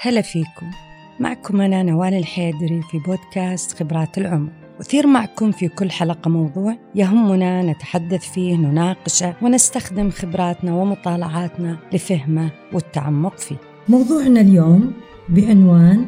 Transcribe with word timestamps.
هلا 0.00 0.22
فيكم. 0.22 0.70
معكم 1.20 1.60
أنا 1.60 1.82
نوال 1.82 2.14
الحيدري 2.14 2.82
في 2.90 2.98
بودكاست 2.98 3.78
خبرات 3.78 4.18
العمر. 4.18 4.52
أثير 4.80 5.06
معكم 5.06 5.52
في 5.52 5.68
كل 5.68 5.90
حلقة 5.90 6.28
موضوع 6.28 6.76
يهمنا 6.94 7.62
نتحدث 7.62 8.32
فيه 8.32 8.56
نناقشه 8.56 9.34
ونستخدم 9.42 10.10
خبراتنا 10.10 10.74
ومطالعاتنا 10.74 11.78
لفهمه 11.92 12.50
والتعمق 12.72 13.38
فيه. 13.38 13.56
موضوعنا 13.88 14.40
اليوم 14.40 14.92
بعنوان 15.28 16.06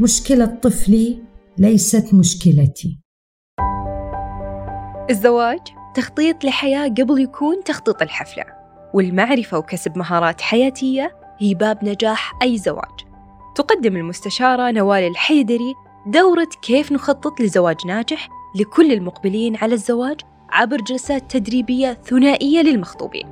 مشكلة 0.00 0.46
طفلي 0.46 1.22
ليست 1.58 2.14
مشكلتي. 2.14 3.00
الزواج 5.10 5.60
تخطيط 5.94 6.44
لحياة 6.44 6.88
قبل 6.88 7.20
يكون 7.22 7.64
تخطيط 7.64 8.02
الحفلة 8.02 8.44
والمعرفة 8.94 9.58
وكسب 9.58 9.98
مهارات 9.98 10.40
حياتية 10.40 11.16
هي 11.38 11.54
باب 11.54 11.84
نجاح 11.84 12.32
أي 12.42 12.58
زواج. 12.58 13.05
تقدم 13.56 13.96
المستشارة 13.96 14.70
نوال 14.70 15.02
الحيدري 15.02 15.74
دورة 16.06 16.48
كيف 16.62 16.92
نخطط 16.92 17.40
لزواج 17.40 17.86
ناجح 17.86 18.28
لكل 18.54 18.92
المقبلين 18.92 19.56
على 19.56 19.74
الزواج 19.74 20.20
عبر 20.50 20.76
جلسات 20.76 21.30
تدريبية 21.30 21.98
ثنائية 22.04 22.62
للمخطوبين. 22.62 23.26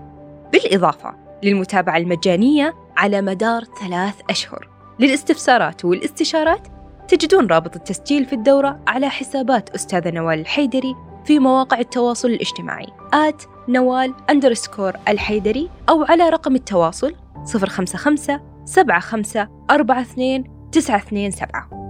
بالإضافة 0.52 1.15
للمتابعة 1.42 1.96
المجانية 1.96 2.74
على 2.96 3.23
مدار 3.23 3.65
ثلاث 3.65 4.15
أشهر. 4.30 4.68
للاستفسارات 5.01 5.84
والاستشارات 5.84 6.68
تجدون 7.09 7.46
رابط 7.46 7.77
التسجيل 7.77 8.24
في 8.24 8.32
الدورة 8.32 8.80
على 8.87 9.09
حسابات 9.09 9.70
أستاذة 9.70 10.10
نوال 10.10 10.41
الحيدري 10.41 10.95
في 11.24 11.38
مواقع 11.38 11.79
التواصل 11.79 12.29
الاجتماعي 12.29 12.87
آت 13.12 13.43
نوال 13.68 14.15
أندرسكور 14.30 14.93
الحيدري 15.09 15.70
أو 15.88 16.04
على 16.04 16.29
رقم 16.29 16.54
التواصل 16.54 17.15
055 17.54 18.53
75 18.66 19.66
42 19.70 20.70
927 20.73 21.84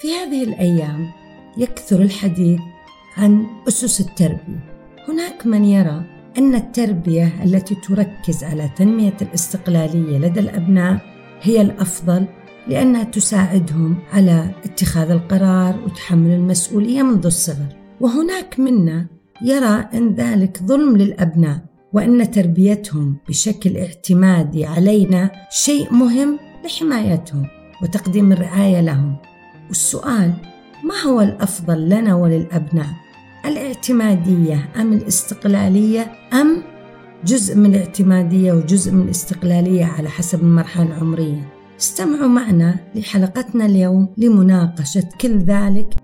في 0.00 0.08
هذه 0.12 0.44
الأيام 0.44 1.12
يكثر 1.58 2.02
الحديث 2.02 2.60
عن 3.16 3.46
أسس 3.68 4.00
التربية. 4.00 4.76
هناك 5.08 5.46
من 5.46 5.64
يرى 5.64 6.04
أن 6.38 6.54
التربية 6.54 7.44
التي 7.44 7.74
تركز 7.74 8.44
على 8.44 8.68
تنمية 8.76 9.16
الاستقلالية 9.22 10.18
لدى 10.18 10.40
الأبناء 10.40 11.00
هي 11.42 11.60
الأفضل 11.60 12.26
لأنها 12.68 13.04
تساعدهم 13.04 13.96
على 14.12 14.50
اتخاذ 14.64 15.10
القرار 15.10 15.80
وتحمل 15.84 16.30
المسؤولية 16.30 17.02
منذ 17.02 17.26
الصغر. 17.26 17.76
وهناك 18.00 18.60
منا 18.60 19.06
يرى 19.42 19.88
أن 19.94 20.14
ذلك 20.14 20.62
ظلم 20.62 20.96
للأبناء 20.96 21.65
وأن 21.92 22.30
تربيتهم 22.30 23.16
بشكل 23.28 23.76
اعتمادي 23.76 24.66
علينا 24.66 25.30
شيء 25.50 25.92
مهم 25.92 26.38
لحمايتهم 26.64 27.46
وتقديم 27.82 28.32
الرعاية 28.32 28.80
لهم. 28.80 29.16
والسؤال 29.68 30.32
ما 30.84 31.10
هو 31.10 31.20
الأفضل 31.20 31.88
لنا 31.88 32.14
وللأبناء؟ 32.14 32.88
الاعتمادية 33.44 34.68
أم 34.76 34.92
الاستقلالية 34.92 36.12
أم 36.32 36.62
جزء 37.24 37.56
من 37.56 37.74
الاعتمادية 37.74 38.52
وجزء 38.52 38.92
من 38.92 39.02
الاستقلالية 39.02 39.84
على 39.84 40.08
حسب 40.08 40.40
المرحلة 40.40 40.86
العمرية؟ 40.86 41.52
استمعوا 41.80 42.28
معنا 42.28 42.76
لحلقتنا 42.94 43.66
اليوم 43.66 44.14
لمناقشة 44.16 45.08
كل 45.20 45.38
ذلك 45.38 45.94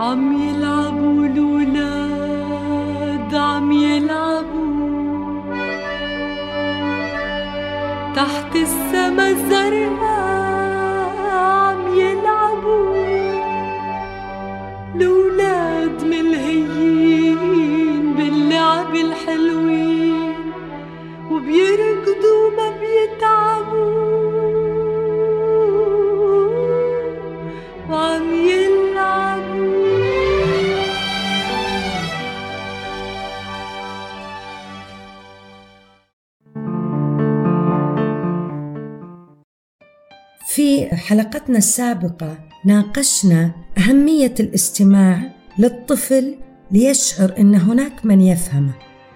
عم 0.00 0.42
يلعبوا 0.42 1.26
الولاد 1.26 1.80
عم 3.34 3.72
يلعبوا. 3.72 5.54
تحت 8.14 8.56
السما 8.56 9.28
الزرقاء 9.28 10.09
حلقتنا 41.10 41.58
السابقة 41.58 42.38
ناقشنا 42.64 43.50
أهمية 43.78 44.34
الاستماع 44.40 45.22
للطفل 45.58 46.36
ليشعر 46.70 47.34
أن 47.38 47.54
هناك 47.54 48.06
من 48.06 48.20
يفهمه 48.20 48.74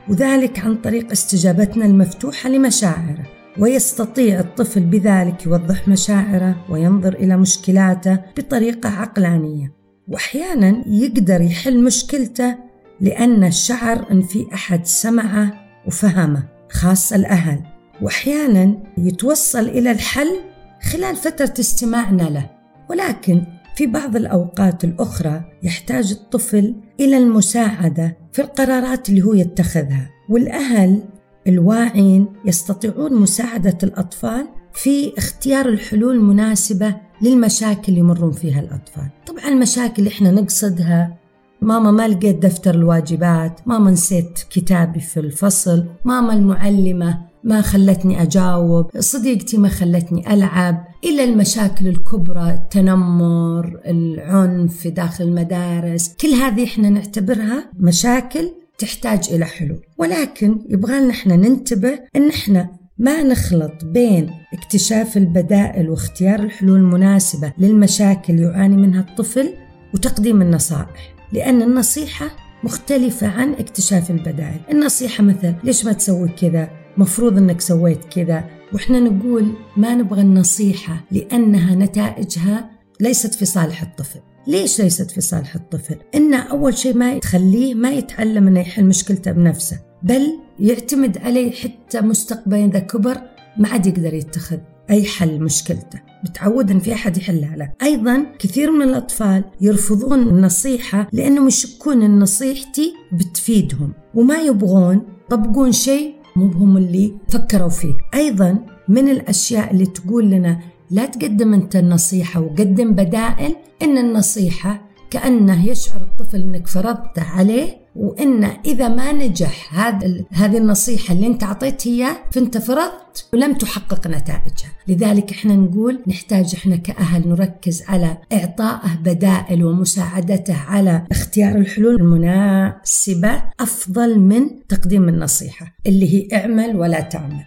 وذلك 0.09 0.59
عن 0.59 0.77
طريق 0.77 1.11
استجابتنا 1.11 1.87
المفتوحة 1.87 2.51
لمشاعره. 2.51 3.23
ويستطيع 3.59 4.41
الطفل 4.41 4.81
بذلك 4.81 5.47
يوضح 5.47 5.89
مشاعره 5.89 6.57
وينظر 6.71 7.15
إلى 7.15 7.37
مشكلاته 7.37 8.19
بطريقة 8.37 8.89
عقلانية. 8.89 9.73
وأحيانا 10.09 10.85
يقدر 10.87 11.41
يحل 11.41 11.85
مشكلته 11.85 12.57
لأن 13.01 13.51
شعر 13.51 14.07
أن 14.11 14.23
في 14.23 14.47
أحد 14.55 14.87
سمعه 14.87 15.53
وفهمه 15.87 16.43
خاصة 16.71 17.17
الأهل. 17.17 17.61
وأحيانا 18.03 18.79
يتوصل 18.99 19.69
إلى 19.69 19.91
الحل 19.91 20.54
خلال 20.93 21.17
فترة 21.17 21.55
استماعنا 21.61 22.23
له. 22.23 22.51
ولكن 22.91 23.43
في 23.77 23.87
بعض 23.87 24.17
الأوقات 24.17 24.85
الأخرى 24.85 25.45
يحتاج 25.63 26.13
الطفل 26.13 26.75
إلى 27.01 27.19
المساعدة 27.19 28.17
في 28.33 28.43
القرارات 28.43 29.09
اللي 29.09 29.23
هو 29.23 29.35
يتخذها. 29.35 30.11
والأهل 30.29 31.03
الواعين 31.49 32.27
يستطيعون 32.45 33.15
مساعدة 33.15 33.79
الأطفال 33.83 34.47
في 34.73 35.19
اختيار 35.19 35.69
الحلول 35.69 36.17
المناسبة 36.17 36.95
للمشاكل 37.23 37.85
اللي 37.89 38.01
يمرون 38.01 38.33
فيها 38.33 38.61
الأطفال. 38.61 39.09
طبعا 39.27 39.49
المشاكل 39.49 39.95
اللي 39.99 40.11
إحنا 40.11 40.31
نقصدها 40.31 41.17
ماما 41.61 41.91
ما 41.91 42.09
لقيت 42.09 42.37
دفتر 42.39 42.75
الواجبات 42.75 43.61
ماما 43.67 43.91
نسيت 43.91 44.39
كتابي 44.51 45.01
في 45.01 45.21
الفصل 45.21 45.87
ماما 46.05 46.33
المعلمة 46.33 47.21
ما 47.45 47.61
خلتني 47.61 48.23
أجاوب 48.23 48.91
صديقتي 48.99 49.57
ما 49.59 49.69
خلتني 49.69 50.35
ألعب. 50.35 50.85
إلى 51.05 51.25
المشاكل 51.25 51.89
الكبرى 51.89 52.51
التنمر 52.51 53.81
العنف 53.87 54.77
في 54.77 54.91
داخل 54.91 55.25
المدارس 55.25 56.15
كل 56.21 56.29
هذه 56.29 56.65
إحنا 56.65 56.91
نعتبرها 56.91 57.71
مشاكل 57.79 58.51
تحتاج 58.79 59.29
إلى 59.31 59.45
حلول. 59.45 59.81
ولكن 59.99 60.59
يبغى 60.69 61.11
إحنا 61.11 61.37
ننتبه 61.37 61.99
إن 62.17 62.29
إحنا 62.29 62.71
ما 62.99 63.23
نخلط 63.23 63.85
بين 63.85 64.31
اكتشاف 64.53 65.17
البدائل 65.17 65.91
واختيار 65.91 66.41
الحلول 66.41 66.79
المناسبة 66.79 67.53
للمشاكل 67.59 68.39
يعاني 68.39 68.77
منها 68.77 69.01
الطفل 69.01 69.55
وتقديم 69.95 70.43
النصائح. 70.43 71.15
لأن 71.33 71.63
النصيحة 71.63 72.31
مختلفة 72.65 73.27
عن 73.27 73.53
اكتشاف 73.53 74.11
البدائل. 74.11 74.61
النصيحة 74.71 75.25
مثل 75.25 75.55
ليش 75.65 75.85
ما 75.85 75.93
تسوي 75.93 76.29
كذا؟ 76.29 76.84
مفروض 76.99 77.39
إنك 77.39 77.61
سويت 77.61 78.05
كذا. 78.05 78.45
وإحنا 78.73 79.01
نقول 79.01 79.53
ما 79.77 79.95
نبغى 79.95 80.21
النصيحة 80.21 81.05
لأنها 81.11 81.75
نتائجها 81.75 82.71
ليست 83.01 83.35
في 83.35 83.45
صالح 83.45 83.83
الطفل. 83.83 84.21
ليش 84.47 84.81
ليست 84.81 85.11
في 85.11 85.21
صالح 85.21 85.55
الطفل؟ 85.55 85.97
إن 86.15 86.35
أول 86.35 86.79
شيء 86.79 86.97
ما 86.97 87.19
تخليه 87.19 87.75
ما 87.75 87.91
يتعلم 87.91 88.49
إنه 88.49 88.61
يحل 88.61 88.85
مشكلته 88.85 89.33
بنفسه 89.33 89.81
بل 90.03 90.39
يعتمد 90.59 91.19
عليه 91.19 91.53
حتى 91.53 92.01
مستقبلا 92.01 92.65
إذا 92.65 92.79
كبر 92.79 93.21
ما 93.59 93.69
عاد 93.69 93.87
يقدر 93.87 94.15
يتخذ 94.15 94.59
أي 94.91 95.05
حل 95.05 95.41
مشكلته. 95.41 96.01
بتعود 96.25 96.71
إن 96.71 96.79
في 96.79 96.93
أحد 96.95 97.17
يحلها 97.17 97.57
له. 97.57 97.73
أيضا 97.83 98.27
كثير 98.39 98.71
من 98.71 98.83
الأطفال 98.83 99.45
يرفضون 99.61 100.23
النصيحة 100.23 101.09
لأنهم 101.13 101.49
يشكون 101.49 102.03
إن 102.03 102.19
نصيحتي 102.19 102.95
بتفيدهم 103.13 103.93
وما 104.15 104.37
يبغون 104.37 105.03
يطبقون 105.27 105.73
شيء 105.73 106.15
مو 106.37 106.47
هم 106.47 106.77
اللي 106.77 107.13
فكروا 107.29 107.69
فيه. 107.69 107.95
أيضا 108.15 108.59
من 108.89 109.09
الأشياء 109.09 109.71
اللي 109.71 109.87
تقول 109.87 110.31
لنا 110.31 110.61
لا 110.91 111.07
تقدم 111.07 111.55
أنت 111.55 111.77
النصيحة 111.77 112.41
وقدم 112.41 112.93
بدائل 112.93 113.57
إن 113.83 113.99
النصيحة 113.99 114.89
كأنه 115.11 115.67
يشعر 115.69 116.01
الطفل 116.01 116.43
أنك 116.43 116.67
فرضت 116.67 117.19
عليه 117.19 117.84
وإن 117.97 118.45
إذا 118.45 118.89
ما 118.89 119.13
نجح 119.13 119.75
هذا 119.75 120.25
هذه 120.31 120.59
النصيحة 120.59 121.15
اللي 121.15 121.27
أنت 121.27 121.43
أعطيت 121.43 121.87
اياه 121.87 122.17
فانت 122.33 122.59
فرضت 122.59 123.29
ولم 123.33 123.55
تحقق 123.55 124.07
نتائجها. 124.07 124.71
لذلك 124.89 125.31
إحنا 125.31 125.55
نقول 125.57 126.03
نحتاج 126.07 126.55
إحنا 126.55 126.77
كأهل 126.77 127.29
نركز 127.29 127.83
على 127.89 128.17
إعطائه 128.33 128.95
بدائل 129.05 129.65
ومساعدته 129.65 130.57
على 130.57 131.07
اختيار 131.11 131.57
الحلول 131.57 131.95
المناسبة 131.95 133.43
أفضل 133.61 134.19
من 134.19 134.67
تقديم 134.69 135.09
النصيحة 135.09 135.77
اللي 135.87 136.15
هي 136.15 136.39
اعمل 136.39 136.77
ولا 136.77 137.01
تعمل. 137.01 137.45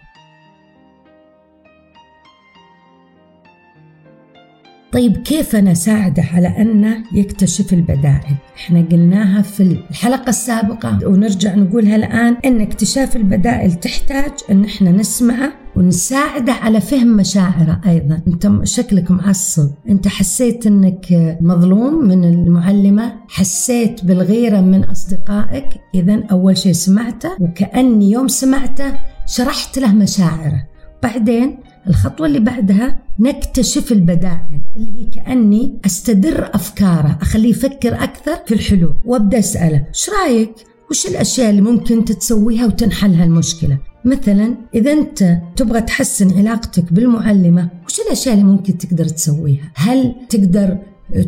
طيب 4.92 5.16
كيف 5.16 5.56
أنا 5.56 5.72
أساعده 5.72 6.22
على 6.22 6.48
أنه 6.48 6.96
يكتشف 7.14 7.72
البدائل؟ 7.72 8.36
إحنا 8.56 8.80
قلناها 8.92 9.42
في 9.42 9.62
الحلقة 9.62 10.28
السابقة 10.28 10.98
ونرجع 11.06 11.54
نقولها 11.54 11.96
الآن 11.96 12.36
أن 12.44 12.60
اكتشاف 12.60 13.16
البدائل 13.16 13.72
تحتاج 13.72 14.32
أن 14.50 14.64
إحنا 14.64 14.90
نسمعه 14.90 15.52
ونساعده 15.76 16.52
على 16.52 16.80
فهم 16.80 17.16
مشاعره 17.16 17.80
أيضا. 17.86 18.20
أنت 18.28 18.66
شكلك 18.66 19.10
معصب. 19.10 19.70
أنت 19.88 20.08
حسيت 20.08 20.66
أنك 20.66 21.36
مظلوم 21.40 22.08
من 22.08 22.24
المعلمة 22.24 23.12
حسيت 23.28 24.04
بالغيرة 24.04 24.60
من 24.60 24.84
أصدقائك. 24.84 25.68
إذا 25.94 26.22
أول 26.30 26.56
شيء 26.58 26.72
سمعته 26.72 27.30
وكأني 27.40 28.10
يوم 28.10 28.28
سمعته 28.28 28.92
شرحت 29.26 29.78
له 29.78 29.94
مشاعره. 29.94 30.66
بعدين 31.02 31.58
الخطوة 31.88 32.26
اللي 32.26 32.40
بعدها 32.40 32.98
نكتشف 33.18 33.92
البدائل 33.92 34.60
اللي 34.76 34.90
هي 35.00 35.04
كأني 35.04 35.78
أستدر 35.86 36.50
أفكاره 36.54 37.18
أخليه 37.22 37.50
يفكر 37.50 37.94
أكثر 37.94 38.36
في 38.46 38.54
الحلول 38.54 38.94
وأبدأ 39.04 39.38
أسأله 39.38 39.84
إيش 39.88 40.10
رأيك؟ 40.10 40.50
وش 40.90 41.06
الأشياء 41.06 41.50
اللي 41.50 41.60
ممكن 41.60 42.04
تتسويها 42.04 42.66
وتنحل 42.66 43.14
هالمشكلة؟ 43.14 43.78
مثلا 44.04 44.54
إذا 44.74 44.92
أنت 44.92 45.38
تبغى 45.56 45.80
تحسن 45.80 46.38
علاقتك 46.38 46.92
بالمعلمة 46.92 47.68
وش 47.86 48.00
الأشياء 48.00 48.34
اللي 48.34 48.44
ممكن 48.46 48.78
تقدر 48.78 49.04
تسويها؟ 49.04 49.72
هل 49.74 50.14
تقدر 50.28 50.78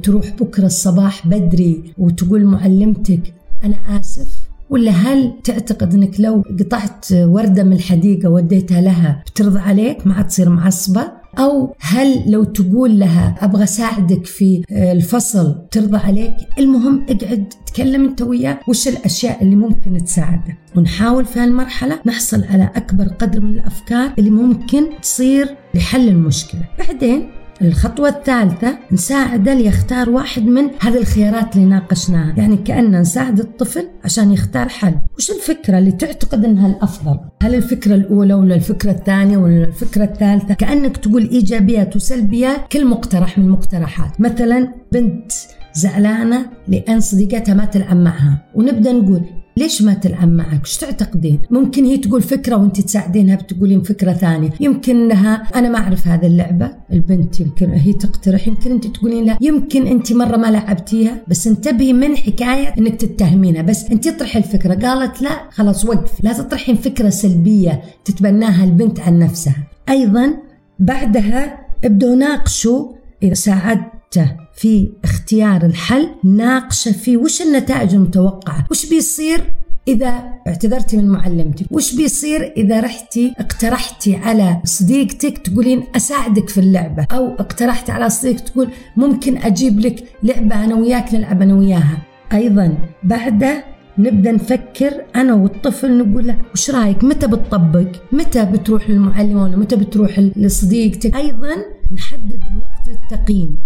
تروح 0.03 0.31
بكرة 0.41 0.67
الصباح 0.67 1.27
بدري 1.27 1.93
وتقول 1.99 2.45
معلمتك 2.45 3.35
أنا 3.65 4.01
آسف 4.01 4.40
ولا 4.71 4.91
هل 4.91 5.33
تعتقد 5.45 5.95
إنك 5.95 6.21
لو 6.21 6.43
قطعت 6.61 7.07
وردة 7.13 7.65
من 7.65 7.73
الحديقة 7.73 8.29
وديتها 8.29 8.81
لها 8.81 9.23
بترضى 9.27 9.59
عليك 9.59 10.07
ما 10.07 10.23
تصير 10.23 10.49
معصبة؟ 10.49 11.21
أو 11.39 11.75
هل 11.81 12.31
لو 12.31 12.45
تقول 12.45 12.99
لها 12.99 13.35
أبغى 13.41 13.65
أساعدك 13.65 14.27
في 14.27 14.63
الفصل 14.71 15.69
ترضى 15.71 15.97
عليك؟ 15.97 16.35
المهم 16.59 17.07
اقعد 17.09 17.45
تكلم 17.67 18.05
أنت 18.05 18.23
وياه 18.23 18.61
وش 18.69 18.89
الأشياء 18.89 19.43
اللي 19.43 19.57
ممكن 19.57 20.05
تساعده. 20.05 20.59
ونحاول 20.77 21.25
في 21.25 21.41
هالمرحلة 21.41 22.01
نحصل 22.07 22.45
على 22.45 22.71
أكبر 22.77 23.05
قدر 23.05 23.41
من 23.41 23.51
الأفكار 23.51 24.13
اللي 24.19 24.31
ممكن 24.31 24.85
تصير 25.03 25.57
لحل 25.75 26.09
المشكلة. 26.09 26.63
بعدين 26.79 27.31
الخطوة 27.63 28.09
الثالثة 28.09 28.79
نساعده 28.93 29.55
ليختار 29.55 30.11
واحد 30.11 30.43
من 30.43 30.71
هذه 30.81 30.97
الخيارات 30.97 31.57
اللي 31.57 31.67
ناقشناها. 31.67 32.35
يعني 32.37 32.57
كأننا 32.57 33.01
نساعد 33.01 33.41
الطفل 33.41 33.89
عشان 34.05 34.33
يختار 34.33 34.69
حل. 34.69 34.95
وش 35.19 35.31
الفكرة 35.31 35.79
اللي 35.79 35.93
تعتقد 35.93 36.45
أنها 36.45 36.67
الأفضل؟ 36.67 37.19
هل 37.43 37.55
الفكرة 37.55 37.95
الأولى 37.95 38.35
ولا 38.35 38.55
الفكرة 38.55 38.91
الثانية 38.91 39.39
ولا 39.39 39.65
الفكرة 39.65 40.05
الثالثة؟ 40.05 40.55
كأنك 40.55 40.97
تقول 40.97 41.29
إيجابيات 41.29 41.97
وسلبيات 41.97 42.69
كل 42.73 42.87
مقترح 42.87 43.39
من 43.39 43.45
المقترحات 43.45 44.21
مثلا 44.21 44.75
بنت 44.93 45.33
زعلانة 45.75 46.47
لأن 46.69 47.01
صديقتها 47.01 47.55
ما 47.55 47.65
تلعب 47.65 47.97
معها 47.97 48.39
ونبدأ 48.55 48.93
نقول 48.93 49.23
ليش 49.61 49.83
ما 49.83 49.95
تلعب 49.95 50.29
معك؟ 50.29 50.63
وش 50.63 50.77
تعتقدين؟ 50.77 51.39
ممكن 51.51 51.85
هي 51.85 51.97
تقول 51.97 52.23
فكرة 52.23 52.57
وأنت 52.57 52.81
تساعدينها 52.81 53.37
بتقولين 53.37 53.83
فكرة 53.83 54.13
ثانية، 54.13 54.51
يمكن 54.61 54.97
انها 54.97 55.35
أنا 55.55 55.69
ما 55.69 55.79
أعرف 55.79 56.09
هذه 56.09 56.27
اللعبة، 56.27 56.71
البنت 56.93 57.41
يمكن 57.41 57.71
هي 57.71 57.93
تقترح، 57.93 58.49
يمكن 58.49 58.71
أنت 58.71 58.87
تقولين 58.87 59.25
لا، 59.25 59.39
يمكن 59.41 59.87
أنت 59.87 60.13
مرة 60.13 60.37
ما 60.37 60.51
لعبتيها، 60.51 61.23
بس 61.29 61.47
انتبهي 61.47 61.93
من 61.93 62.17
حكاية 62.17 62.69
إنك 62.79 63.01
تتهمينها، 63.01 63.63
بس 63.63 63.85
أنت 63.85 64.07
اطرحي 64.07 64.39
الفكرة، 64.39 64.75
قالت 64.75 65.23
لا 65.23 65.51
خلاص 65.51 65.85
وقف، 65.85 66.25
لا 66.25 66.33
تطرحين 66.33 66.77
فكرة 66.77 67.09
سلبية 67.09 67.83
تتبناها 68.05 68.65
البنت 68.65 69.01
عن 69.01 69.19
نفسها. 69.19 69.69
أيضا 69.89 70.35
بعدها 70.79 71.67
ابدوا 71.85 72.17
ناقشوا 72.17 72.93
إذا 73.23 73.35
ساعدته. 73.35 74.40
في 74.61 74.91
اختيار 75.05 75.67
الحل 75.67 76.09
ناقشة 76.25 76.93
فيه 76.93 77.17
وش 77.17 77.43
النتائج 77.43 77.95
المتوقعة؟ 77.95 78.67
وش 78.71 78.87
بيصير 78.87 79.53
إذا 79.89 80.23
اعتذرتي 80.47 80.97
من 80.97 81.09
معلمتك 81.09 81.67
وش 81.71 81.95
بيصير 81.95 82.53
إذا 82.57 82.81
رحتي 82.81 83.35
اقترحتي 83.39 84.17
على 84.17 84.61
صديقتك 84.65 85.39
تقولين 85.39 85.83
أساعدك 85.97 86.49
في 86.49 86.61
اللعبة؟ 86.61 87.07
أو 87.13 87.35
اقترحتي 87.35 87.93
على 87.93 88.11
صديقك 88.11 88.41
تقول 88.41 88.69
ممكن 88.97 89.37
أجيب 89.37 89.81
لك 89.81 90.05
لعبة 90.23 90.65
أنا 90.65 90.75
وياك 90.75 91.15
نلعب 91.15 91.43
أنا 91.43 91.55
وياها؟ 91.55 91.99
أيضا 92.33 92.79
بعده 93.03 93.65
نبدأ 93.99 94.33
نفكر 94.33 95.05
أنا 95.17 95.35
والطفل 95.35 95.99
نقول 95.99 96.27
له 96.27 96.37
وش 96.55 96.71
رأيك؟ 96.71 97.05
متى 97.05 97.27
بتطبق؟ 97.27 97.89
متى 98.13 98.45
بتروح 98.45 98.91
للمعلمة 98.91 99.43
ولا 99.43 99.57
متى 99.57 99.77
بتروح 99.77 100.19
لصديقتك؟ 100.19 101.17
أيضا 101.17 101.57
نحدد 101.93 102.45
الوقت 102.51 102.89
للتقييم. 102.89 103.57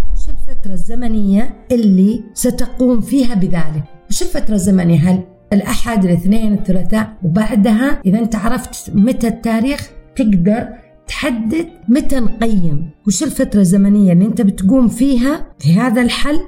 وش 0.45 0.51
الفترة 0.51 0.73
الزمنية 0.73 1.55
اللي 1.73 2.23
ستقوم 2.35 3.01
فيها 3.01 3.35
بذلك. 3.35 3.85
وش 4.11 4.23
الفترة 4.23 4.55
الزمنية؟ 4.55 4.99
هل 4.99 5.21
الأحد 5.53 6.05
الاثنين 6.05 6.53
الثلاثاء 6.53 7.17
وبعدها 7.25 8.01
إذا 8.07 8.19
أنت 8.19 8.37
عرفت 8.37 8.91
متى 8.95 9.29
التاريخ 9.29 9.91
تقدر 10.17 10.69
تحدد 11.09 11.69
متى 11.89 12.21
نقيم. 12.21 12.91
وش 13.07 13.23
الفترة 13.23 13.61
الزمنية 13.61 14.13
اللي 14.13 14.27
أنت 14.27 14.41
بتقوم 14.41 14.89
فيها 14.89 15.47
في 15.59 15.73
هذا 15.73 16.03
الحل؟ 16.03 16.41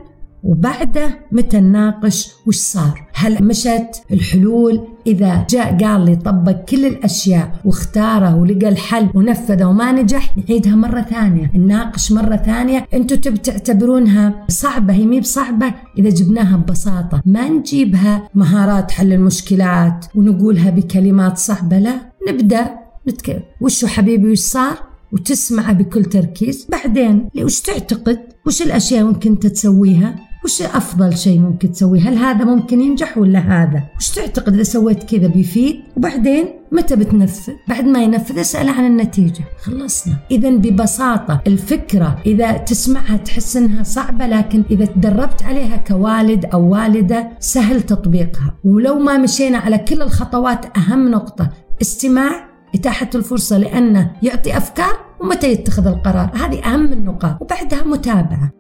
وبعده 0.47 1.19
متى 1.33 1.61
نناقش 1.61 2.31
وش 2.47 2.57
صار؟ 2.57 3.07
هل 3.15 3.45
مشت 3.45 4.03
الحلول؟ 4.13 4.81
إذا 5.07 5.47
جاء 5.51 5.85
قال 5.85 6.05
لي 6.05 6.17
طبق 6.17 6.53
كل 6.53 6.87
الأشياء 6.87 7.61
واختاره 7.65 8.37
ولقى 8.37 8.69
الحل 8.69 9.11
ونفذه 9.15 9.65
وما 9.65 9.93
نجح 9.93 10.37
نعيدها 10.37 10.75
مرة 10.75 11.01
ثانية. 11.01 11.51
نناقش 11.55 12.13
مرة 12.13 12.37
ثانية. 12.37 12.87
أنتم 12.95 13.17
تبي 13.17 13.39
تعتبرونها 13.39 14.45
صعبة؟ 14.49 14.95
هي 14.95 15.07
مي 15.07 15.21
بصعبة 15.21 15.75
إذا 15.99 16.09
جبناها 16.09 16.57
ببساطة. 16.57 17.23
ما 17.27 17.49
نجيبها 17.49 18.29
مهارات 18.35 18.91
حل 18.91 19.13
المشكلات 19.13 20.07
ونقولها 20.15 20.71
بكلمات 20.71 21.39
صعبة 21.39 21.79
لا. 21.79 21.95
نبدأ. 22.29 22.71
نتكلم 23.09 23.43
وشو 23.61 23.87
حبيبي 23.87 24.31
وش 24.31 24.39
صار؟ 24.39 24.77
وتسمعه 25.13 25.73
بكل 25.73 26.05
تركيز. 26.05 26.67
بعدين 26.71 27.29
وش 27.43 27.61
تعتقد؟ 27.61 28.19
وش 28.47 28.63
الأشياء 28.63 29.05
ممكن 29.05 29.39
تسويها؟ 29.39 30.26
وش 30.47 30.63
أفضل 30.63 31.17
شيء 31.17 31.41
ممكن 31.41 31.73
تسويه؟ 31.73 32.01
هل 32.01 32.19
هذا 32.19 32.45
ممكن 32.45 32.81
ينجح 32.81 33.19
ولا 33.19 33.39
هذا؟ 33.39 33.83
وش 33.97 34.11
تعتقد 34.11 34.55
إذا 34.55 34.63
سويت 34.63 35.05
كذا 35.05 35.27
بيفيد؟ 35.27 35.83
وبعدين 35.97 36.49
متى 36.73 36.97
بتنفذ؟ 36.97 37.53
بعد 37.69 37.85
ما 37.85 38.03
ينفذ 38.03 38.41
اسأله 38.41 38.73
عن 38.73 38.87
النتيجة. 38.87 39.45
خلصنا. 39.63 40.15
إذا 40.31 40.51
ببساطة 40.51 41.41
الفكرة 41.47 42.19
إذا 42.27 42.53
تسمعها 42.53 43.17
تحس 43.17 43.57
إنها 43.57 43.83
صعبة 43.83 44.27
لكن 44.27 44.65
إذا 44.71 44.85
تدربت 44.85 45.43
عليها 45.43 45.77
كوالد 45.77 46.45
أو 46.45 46.69
والدة 46.69 47.31
سهل 47.41 47.83
تطبيقها. 47.83 48.55
ولو 48.65 48.99
ما 48.99 49.19
مشينا 49.19 49.59
على 49.59 49.79
كل 49.79 50.03
الخطوات 50.03 50.79
أهم 50.79 51.11
نقطة 51.11 51.51
استماع 51.83 52.49
إتاحة 52.75 53.11
الفرصة 53.15 53.59
لأنه 53.59 54.13
يعطي 54.23 54.57
أفكار 54.57 54.97
ومتى 55.21 55.53
يتخذ 55.53 55.87
القرار. 55.87 56.31
هذه 56.35 56.75
أهم 56.75 56.93
النقاط. 56.93 57.43
وبعدها 57.43 57.85
متابعة. 57.85 58.51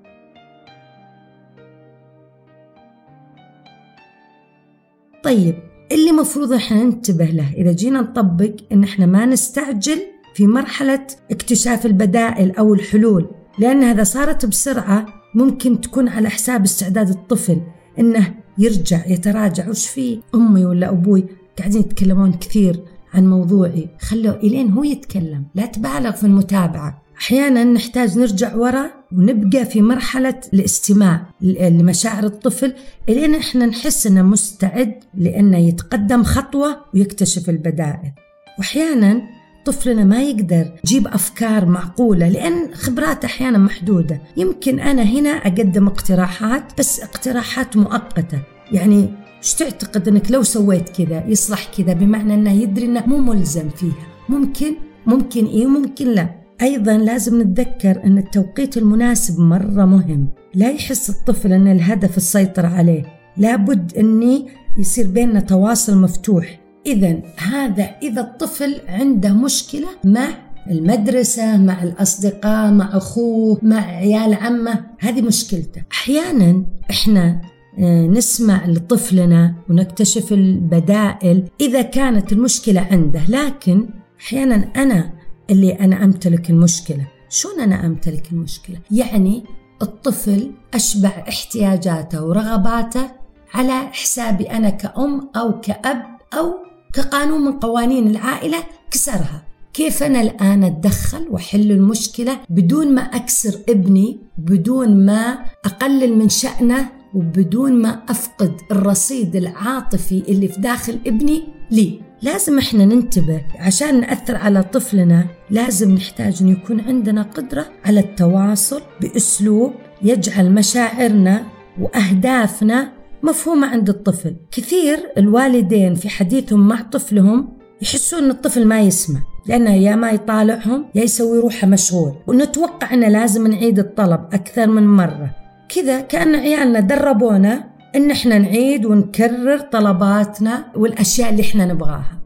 طيب 5.26 5.54
اللي 5.92 6.12
مفروض 6.12 6.52
إحنا 6.52 6.85
ننتبه 6.85 7.25
له 7.25 7.52
إذا 7.56 7.73
جينا 7.73 8.00
نطبق 8.00 8.54
إن 8.73 8.85
إحنا 8.85 9.06
ما 9.06 9.26
نستعجل 9.26 9.99
في 10.35 10.47
مرحلة 10.47 11.06
اكتشاف 11.30 11.87
البدائل 11.87 12.50
أو 12.50 12.75
الحلول 12.75 13.30
لأن 13.59 13.83
هذا 13.83 14.04
صارت 14.04 14.47
بسرعة 14.47 15.06
ممكن 15.35 15.80
تكون 15.80 16.09
على 16.09 16.28
حساب 16.28 16.64
استعداد 16.64 17.09
الطفل 17.09 17.61
إنه 17.99 18.35
يرجع 18.59 19.06
يتراجع. 19.06 19.68
وش 19.68 19.87
فيه 19.87 20.21
أمي 20.35 20.66
ولا 20.66 20.90
أبوي 20.90 21.25
قاعدين 21.59 21.80
يتكلمون 21.80 22.33
كثير 22.33 22.80
عن 23.14 23.26
موضوعي. 23.26 23.88
خلوه 24.00 24.37
إلين 24.37 24.71
هو 24.71 24.85
يتكلم. 24.85 25.45
لا 25.54 25.66
تبالغ 25.66 26.11
في 26.11 26.25
المتابعة. 26.25 27.02
أحيانا 27.20 27.64
نحتاج 27.64 28.18
نرجع 28.18 28.54
ورا 28.54 28.90
ونبقى 29.12 29.64
في 29.64 29.82
مرحلة 29.82 30.40
الاستماع 30.54 31.26
لمشاعر 31.40 32.25
الطفل 32.25 32.73
الين 33.08 33.35
إحنا 33.35 33.66
نحس 33.66 34.06
إنه 34.06 34.23
مستعد 34.23 34.94
لأنه 35.14 35.58
يتقدم 35.58 36.23
خطوة 36.23 36.76
ويكتشف 36.94 37.49
البدائل. 37.50 38.12
وأحيانا 38.58 39.23
طفلنا 39.64 40.04
ما 40.04 40.23
يقدر 40.23 40.73
يجيب 40.85 41.06
أفكار 41.08 41.66
معقولة 41.66 42.28
لأن 42.28 42.75
خبراته 42.75 43.26
أحيانا 43.26 43.58
محدودة. 43.58 44.20
يمكن 44.37 44.80
أنا 44.80 45.02
هنا 45.02 45.30
أقدم 45.30 45.87
اقتراحات 45.87 46.78
بس 46.78 47.00
اقتراحات 47.00 47.76
مؤقتة. 47.76 48.38
يعني 48.73 49.08
وش 49.42 49.54
تعتقد 49.54 50.08
إنك 50.08 50.30
لو 50.30 50.42
سويت 50.42 50.88
كذا 50.88 51.25
يصلح 51.28 51.68
كذا؟ 51.78 51.92
بمعنى 51.92 52.35
إنه 52.35 52.52
يدري 52.52 52.87
إنه 52.87 53.06
مو 53.06 53.18
ملزم 53.18 53.68
فيها. 53.68 54.06
ممكن؟ 54.28 54.75
ممكن 55.06 55.46
إيه 55.46 55.66
وممكن 55.66 56.08
لا. 56.08 56.45
أيضا 56.62 56.92
لازم 56.98 57.42
نتذكر 57.42 58.04
أن 58.04 58.18
التوقيت 58.18 58.76
المناسب 58.76 59.40
مرة 59.40 59.84
مهم. 59.84 60.28
لا 60.54 60.70
يحس 60.70 61.10
الطفل 61.10 61.52
أن 61.52 61.72
الهدف 61.72 62.16
السيطرة 62.16 62.66
عليه. 62.66 63.04
لابد 63.36 63.96
اني 63.96 64.46
يصير 64.78 65.06
بيننا 65.06 65.40
تواصل 65.40 65.98
مفتوح. 65.98 66.60
اذا 66.86 67.22
هذا 67.36 67.90
إذا 68.02 68.20
الطفل 68.20 68.80
عنده 68.88 69.32
مشكلة 69.32 69.88
مع 70.04 70.28
المدرسة 70.70 71.56
مع 71.56 71.82
الأصدقاء 71.82 72.72
مع 72.72 72.96
أخوه 72.96 73.58
مع 73.62 73.80
عيال 73.80 74.34
عمه 74.34 74.84
هذه 74.98 75.22
مشكلته. 75.22 75.82
أحيانا 75.92 76.64
إحنا 76.90 77.40
آه، 77.78 78.06
نسمع 78.06 78.66
لطفلنا 78.66 79.54
ونكتشف 79.70 80.32
البدائل 80.32 81.44
إذا 81.60 81.82
كانت 81.82 82.32
المشكلة 82.32 82.80
عنده. 82.80 83.20
لكن 83.28 83.88
أحيانا 84.20 84.54
أنا 84.76 85.15
اللي 85.50 85.72
أنا 85.72 86.04
أمتلك 86.04 86.50
المشكلة. 86.50 87.06
شلون 87.28 87.60
أنا 87.60 87.86
أمتلك 87.86 88.32
المشكلة؟ 88.32 88.78
يعني 88.90 89.44
الطفل 89.82 90.50
أشبع 90.74 91.24
احتياجاته 91.28 92.24
ورغباته 92.24 93.10
على 93.54 93.88
حسابي 93.92 94.44
أنا 94.44 94.70
كأم 94.70 95.30
أو 95.36 95.60
كأب 95.60 96.02
أو 96.34 96.54
كقانون 96.92 97.40
من 97.40 97.52
قوانين 97.52 98.08
العائلة 98.08 98.58
كسرها. 98.90 99.46
كيف 99.72 100.02
أنا 100.02 100.20
الآن 100.20 100.64
أتدخل 100.64 101.28
وأحل 101.30 101.70
المشكلة 101.70 102.38
بدون 102.50 102.94
ما 102.94 103.02
أكسر 103.02 103.58
ابني 103.68 104.18
بدون 104.38 105.06
ما 105.06 105.38
أقلل 105.64 106.18
من 106.18 106.28
شأنه 106.28 106.88
وبدون 107.14 107.72
ما 107.82 108.02
أفقد 108.08 108.52
الرصيد 108.70 109.36
العاطفي 109.36 110.22
اللي 110.28 110.48
في 110.48 110.60
داخل 110.60 110.98
ابني 111.06 111.42
لي؟ 111.70 112.00
لازم 112.23 112.58
إحنا 112.58 112.85
ننتبه. 112.85 113.42
عشان 113.58 114.00
نأثر 114.00 114.37
على 114.37 114.62
طفلنا 114.62 115.26
لازم 115.50 115.90
نحتاج 115.94 116.42
أن 116.42 116.49
يكون 116.49 116.80
عندنا 116.80 117.23
قدرة 117.23 117.66
على 117.85 118.00
التواصل 118.00 118.82
بأسلوب 119.00 119.73
يجعل 120.02 120.52
مشاعرنا 120.52 121.42
وأهدافنا 121.80 122.92
مفهومة 123.23 123.66
عند 123.66 123.88
الطفل. 123.88 124.37
كثير 124.50 124.99
الوالدين 125.18 125.94
في 125.94 126.08
حديثهم 126.08 126.68
مع 126.68 126.82
طفلهم 126.82 127.49
يحسون 127.82 128.25
أن 128.25 128.30
الطفل 128.30 128.66
ما 128.66 128.80
يسمع 128.80 129.20
لأنه 129.46 129.75
يا 129.75 129.96
ما 129.96 130.11
يطالعهم 130.11 130.87
يا 130.94 131.02
يسوي 131.02 131.38
روحه 131.38 131.66
مشغول. 131.66 132.12
ونتوقع 132.26 132.94
أنه 132.94 133.08
لازم 133.08 133.46
نعيد 133.46 133.78
الطلب 133.78 134.20
أكثر 134.32 134.66
من 134.66 134.87
مرة. 134.87 135.30
كذا 135.68 136.00
كأن 136.00 136.35
عيالنا 136.35 136.80
دربونا 136.80 137.75
إن 137.96 138.10
إحنا 138.10 138.38
نعيد 138.38 138.84
ونكرر 138.84 139.58
طلباتنا 139.58 140.72
والأشياء 140.76 141.30
اللي 141.30 141.42
إحنا 141.42 141.66
نبغاها. 141.66 142.20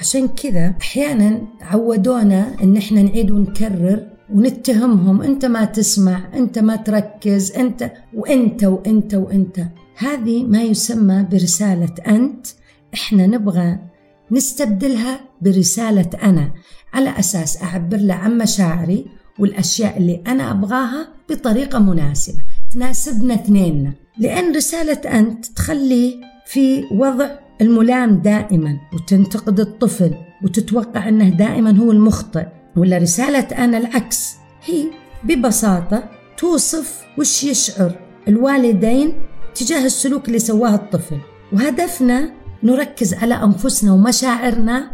عشان 0.00 0.28
كذا 0.28 0.74
أحيانا 0.80 1.40
عودونا 1.60 2.62
إن 2.62 2.76
إحنا 2.76 3.02
نعيد 3.02 3.30
ونكرر 3.30 4.06
ونتهمهم. 4.34 5.22
أنت 5.22 5.44
ما 5.44 5.64
تسمع 5.64 6.20
أنت 6.34 6.58
ما 6.58 6.76
تركز 6.76 7.52
أنت 7.52 7.92
وأنت 8.14 8.64
وأنت 8.64 9.14
وأنت. 9.14 9.60
هذه 9.96 10.44
ما 10.44 10.62
يسمى 10.62 11.26
برسالة 11.30 11.94
أنت. 12.08 12.46
إحنا 12.94 13.26
نبغى 13.26 13.78
نستبدلها 14.30 15.20
برسالة 15.40 16.10
أنا. 16.22 16.52
على 16.92 17.18
أساس 17.18 17.62
أعبر 17.62 17.96
له 17.96 18.14
عن 18.14 18.38
مشاعري 18.38 19.06
والأشياء 19.38 19.98
اللي 19.98 20.22
أنا 20.26 20.50
أبغاها 20.50 21.08
بطريقة 21.30 21.78
مناسبة 21.78 22.38
تناسبنا 22.72 23.34
اثنيننا. 23.34 23.92
لأن 24.18 24.56
رسالة 24.56 25.18
أنت 25.18 25.46
تخليه 25.46 26.14
في 26.46 26.84
وضع 26.92 27.30
الملام 27.60 28.18
دائما 28.18 28.78
وتنتقد 28.92 29.60
الطفل 29.60 30.14
وتتوقع 30.44 31.08
أنه 31.08 31.28
دائما 31.28 31.78
هو 31.78 31.92
المخطئ. 31.92 32.46
ولا 32.76 32.98
رسالة 32.98 33.64
أنا 33.64 33.78
العكس 33.78 34.36
هي 34.64 34.84
ببساطة 35.24 36.10
توصف 36.36 37.02
وش 37.18 37.44
يشعر 37.44 37.92
الوالدين 38.28 39.14
تجاه 39.54 39.84
السلوك 39.84 40.28
اللي 40.28 40.38
سواه 40.38 40.74
الطفل. 40.74 41.18
وهدفنا 41.52 42.32
نركز 42.62 43.14
على 43.14 43.34
أنفسنا 43.34 43.92
ومشاعرنا 43.92 44.90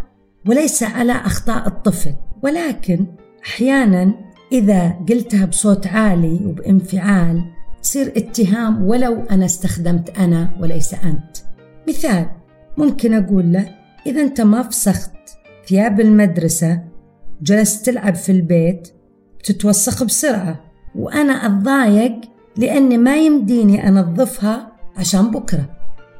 وليس 0.49 0.83
على 0.83 1.13
أخطاء 1.13 1.67
الطفل. 1.67 2.15
ولكن 2.43 3.07
أحيانا 3.47 4.15
إذا 4.53 4.89
قلتها 5.09 5.47
بصوت 5.47 5.87
عالي 5.87 6.41
وبانفعال 6.47 7.45
تصير 7.83 8.13
اتهام 8.17 8.83
ولو 8.83 9.23
أنا 9.31 9.45
استخدمت 9.45 10.19
أنا 10.19 10.51
وليس 10.61 10.95
أنت. 10.95 11.37
مثال 11.89 12.27
ممكن 12.79 13.15
أقول 13.15 13.53
له 13.53 13.69
إذا 14.07 14.21
أنت 14.21 14.41
ما 14.41 14.63
فسخت 14.63 15.13
ثياب 15.69 16.01
المدرسة 16.01 16.83
جلست 17.43 17.87
تلعب 17.87 18.15
في 18.15 18.33
البيت 18.33 18.89
تتوسخ 19.45 20.05
بسرعة 20.05 20.61
وأنا 20.95 21.33
أتضايق 21.33 22.21
لأني 22.57 22.99
ما 22.99 23.17
يمديني 23.17 23.89
أنظفها 23.89 24.73
عشان 24.97 25.31
بكرة. 25.31 25.71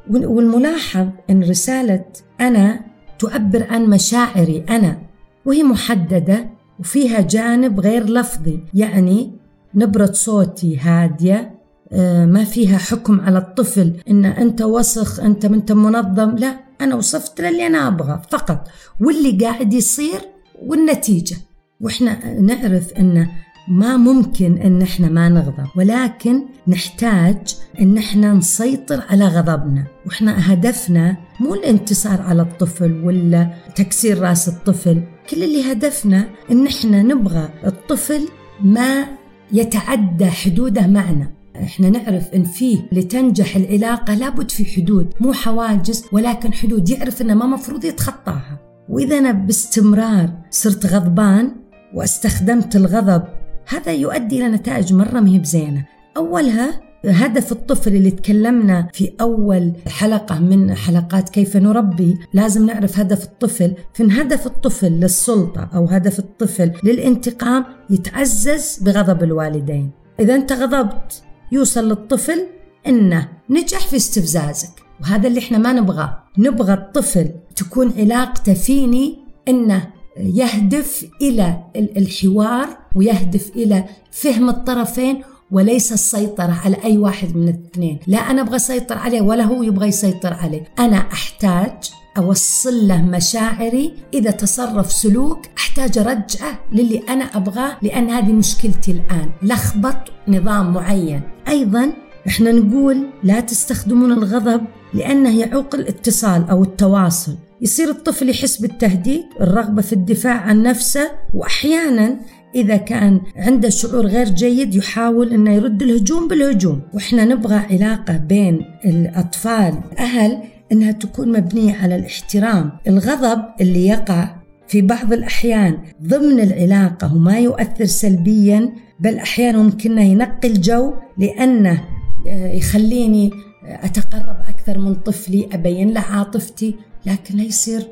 والملاحظ 0.09 1.07
أن 1.29 1.43
رسالة 1.43 2.05
أنا 2.41 2.79
تعبر 3.19 3.67
عن 3.69 3.85
مشاعري 3.89 4.65
أنا 4.69 4.97
وهي 5.45 5.63
محددة 5.63 6.49
وفيها 6.81 7.21
جانب 7.21 7.79
غير 7.79 8.09
لفظي. 8.09 8.59
يعني 8.73 9.31
نبرة 9.75 10.11
صوتي 10.11 10.77
هادية 10.77 11.61
آه، 11.93 12.25
ما 12.25 12.43
فيها 12.43 12.77
حكم 12.77 13.21
على 13.21 13.37
الطفل. 13.37 13.93
إن 14.09 14.25
أنت 14.25 14.61
وسخ 14.61 15.19
أنت 15.19 15.45
أنت 15.45 15.71
منظم. 15.71 16.35
لا 16.37 16.59
أنا 16.81 16.95
وصفت 16.95 17.41
له 17.41 17.49
اللي 17.49 17.67
أنا 17.67 17.87
أبغى 17.87 18.21
فقط. 18.29 18.67
واللي 19.01 19.31
قاعد 19.31 19.73
يصير 19.73 20.21
والنتيجة. 20.65 21.35
وإحنا 21.81 22.39
نعرف 22.39 22.93
إن 22.93 23.27
ما 23.67 23.97
ممكن 23.97 24.57
إن 24.57 24.81
إحنا 24.81 25.09
ما 25.09 25.29
نغضب. 25.29 25.67
ولكن 25.75 26.43
نحتاج 26.67 27.55
إن 27.81 27.97
إحنا 27.97 28.33
نسيطر 28.33 29.03
على 29.09 29.25
غضبنا. 29.25 29.83
وإحنا 30.05 30.53
هدفنا 30.53 31.17
مو 31.39 31.53
الانتصار 31.53 32.21
على 32.21 32.41
الطفل 32.41 33.01
ولا 33.03 33.49
تكسير 33.75 34.19
رأس 34.19 34.47
الطفل. 34.47 35.03
كل 35.29 35.43
اللي 35.43 35.71
هدفنا 35.71 36.29
إن 36.51 36.67
إحنا 36.67 37.03
نبغى 37.03 37.49
الطفل 37.65 38.27
ما 38.63 39.05
يتعدى 39.51 40.25
حدوده 40.25 40.87
معنا. 40.87 41.31
إحنا 41.55 41.89
نعرف 41.89 42.27
إن 42.27 42.43
فيه 42.43 42.89
لتنجح 42.91 43.55
العلاقة 43.55 44.13
لابد 44.13 44.51
في 44.51 44.65
حدود 44.65 45.13
مو 45.19 45.33
حواجز 45.33 46.05
ولكن 46.11 46.53
حدود 46.53 46.89
يعرف 46.89 47.21
إنه 47.21 47.33
ما 47.33 47.45
مفروض 47.45 47.85
يتخطاها. 47.85 48.59
وإذا 48.89 49.17
أنا 49.17 49.31
باستمرار 49.31 50.29
صرت 50.49 50.85
غضبان 50.85 51.51
واستخدمت 51.93 52.75
الغضب 52.75 53.23
هذا 53.67 53.91
يؤدي 53.91 54.37
إلى 54.37 54.47
نتائج 54.47 54.93
مرة 54.93 55.19
مهي 55.19 55.39
بزينة. 55.39 55.85
أولها 56.17 56.81
هدف 57.05 57.51
الطفل 57.51 57.95
اللي 57.95 58.11
تكلمنا 58.11 58.87
في 58.93 59.11
أول 59.21 59.73
حلقة 59.87 60.39
من 60.39 60.75
حلقات 60.75 61.29
كيف 61.29 61.57
نربي 61.57 62.17
لازم 62.33 62.65
نعرف 62.65 62.99
هدف 62.99 63.23
الطفل. 63.23 63.73
فإن 63.93 64.11
هدف 64.11 64.47
الطفل 64.47 64.91
للسلطة 64.91 65.69
أو 65.75 65.85
هدف 65.85 66.19
الطفل 66.19 66.71
للانتقام؟ 66.83 67.65
يتعزز 67.89 68.79
بغضب 68.81 69.23
الوالدين. 69.23 69.91
إذا 70.19 70.35
أنت 70.35 70.53
غضبت 70.53 71.23
يوصل 71.51 71.89
للطفل 71.89 72.47
أنه 72.87 73.27
نجح 73.49 73.87
في 73.87 73.95
استفزازك. 73.95 74.69
وهذا 75.01 75.27
اللي 75.27 75.39
إحنا 75.39 75.57
ما 75.57 75.73
نبغاه. 75.73 76.23
نبغى 76.37 76.73
الطفل 76.73 77.29
تكون 77.55 77.93
علاقته 77.97 78.53
فيني 78.53 79.17
أنه 79.47 79.87
يهدف 80.17 81.05
إلى 81.21 81.63
الحوار 81.75 82.67
ويهدف 82.95 83.51
إلى 83.55 83.85
فهم 84.11 84.49
الطرفين 84.49 85.23
وليس 85.51 85.93
السيطرة 85.93 86.59
على 86.65 86.77
أي 86.83 86.97
واحد 86.97 87.35
من 87.35 87.47
الاثنين. 87.47 87.99
لا 88.07 88.17
أنا 88.17 88.41
أبغى 88.41 88.55
أسيطر 88.55 88.97
عليه 88.97 89.21
ولا 89.21 89.43
هو 89.43 89.63
يبغى 89.63 89.87
يسيطر 89.87 90.33
عليه. 90.33 90.63
أنا 90.79 90.97
أحتاج 90.97 91.91
أوصل 92.17 92.87
له 92.87 93.01
مشاعري. 93.01 93.93
إذا 94.13 94.31
تصرف 94.31 94.91
سلوك 94.91 95.39
أحتاج 95.57 95.97
أرجعه 95.97 96.59
للي 96.71 97.01
أنا 97.09 97.25
أبغاه 97.25 97.77
لأن 97.81 98.09
هذه 98.09 98.33
مشكلتي 98.33 98.91
الآن. 98.91 99.29
لخبط 99.43 99.97
نظام 100.27 100.73
معين. 100.73 101.21
أيضا 101.47 101.93
إحنا 102.27 102.51
نقول 102.51 103.09
لا 103.23 103.39
تستخدمون 103.39 104.11
الغضب 104.11 104.61
لأنه 104.93 105.39
يعوق 105.39 105.75
الاتصال 105.75 106.49
أو 106.49 106.63
التواصل. 106.63 107.35
يصير 107.61 107.89
الطفل 107.89 108.29
يحس 108.29 108.57
بالتهديد 108.57 109.23
الرغبة 109.41 109.81
في 109.81 109.93
الدفاع 109.93 110.33
عن 110.33 110.63
نفسه 110.63 111.11
وأحيانا 111.33 112.19
إذا 112.55 112.77
كان 112.77 113.21
عنده 113.35 113.69
شعور 113.69 114.05
غير 114.05 114.29
جيد 114.29 114.75
يحاول 114.75 115.33
أنه 115.33 115.53
يرد 115.53 115.81
الهجوم 115.81 116.27
بالهجوم. 116.27 116.81
وإحنا 116.93 117.25
نبغى 117.25 117.55
علاقة 117.55 118.17
بين 118.17 118.65
الأطفال 118.85 119.73
الأهل 119.91 120.37
أنها 120.71 120.91
تكون 120.91 121.31
مبنية 121.31 121.75
على 121.75 121.95
الاحترام. 121.95 122.71
الغضب 122.87 123.41
اللي 123.61 123.87
يقع 123.87 124.41
في 124.67 124.81
بعض 124.81 125.13
الأحيان 125.13 125.77
ضمن 126.03 126.39
العلاقة 126.39 127.15
وما 127.15 127.39
يؤثر 127.39 127.85
سلبيا 127.85 128.73
بل 128.99 129.17
أحيانا 129.17 129.57
ممكن 129.57 129.97
ينقي 129.97 130.47
الجو 130.47 130.93
لأنه 131.17 131.83
آه، 132.27 132.53
يخليني 132.53 133.31
أتقرب 133.65 134.37
أكثر 134.49 134.79
من 134.79 134.95
طفلي 134.95 135.49
أبين 135.53 135.89
له 135.93 136.01
عاطفتي 136.01 136.75
لكن 137.05 137.37
لا 137.37 137.43
يصير 137.43 137.87